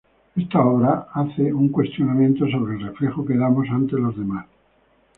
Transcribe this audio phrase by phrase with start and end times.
[0.35, 4.47] Esta obra hace un cuestionamiento sobre el reflejo que damos ante los demás.